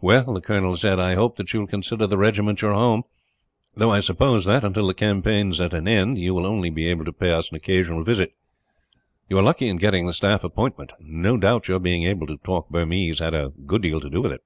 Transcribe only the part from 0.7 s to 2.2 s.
said, "I hope that you will consider the